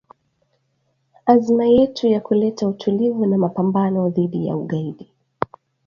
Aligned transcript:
azma 1.25 1.65
yetu 1.65 2.07
ya 2.07 2.19
kuleta 2.21 2.67
utulivu 2.67 3.25
na 3.25 3.37
mapambano 3.37 4.09
dhidi 4.09 4.47
ya 4.47 4.55
ugaidi 4.57 5.11